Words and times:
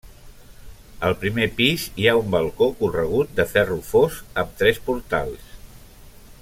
Al 1.09 1.13
primer 1.23 1.45
pis 1.59 1.83
hi 2.03 2.07
ha 2.07 2.15
un 2.21 2.33
balcó 2.37 2.69
corregut 2.81 3.37
de 3.41 3.45
ferro 3.55 3.79
fos 3.91 4.19
amb 4.45 4.59
tres 4.63 4.81
portals. 4.89 5.57